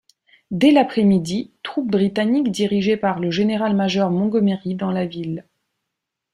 [0.49, 5.45] Dès l'après-midi, troupes britanniques dirigés par le général-major Montgomery dans la ville.